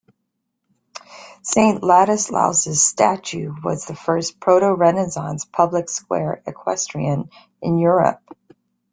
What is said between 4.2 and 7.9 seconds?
proto-renaissance public square equestrian in